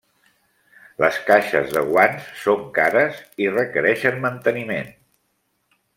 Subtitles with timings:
[1.03, 4.95] Les caixes de guants són cares i requereixen manteniment.